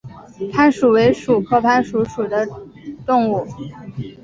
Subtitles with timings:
[0.51, 2.49] 攀鼠为鼠科攀鼠属的
[3.05, 3.45] 动物。